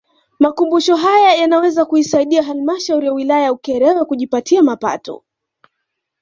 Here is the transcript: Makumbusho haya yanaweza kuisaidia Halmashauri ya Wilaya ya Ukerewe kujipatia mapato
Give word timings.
Makumbusho 0.39 0.95
haya 0.95 1.35
yanaweza 1.35 1.85
kuisaidia 1.85 2.43
Halmashauri 2.43 3.05
ya 3.07 3.13
Wilaya 3.13 3.43
ya 3.43 3.53
Ukerewe 3.53 4.05
kujipatia 4.05 4.63
mapato 4.63 5.23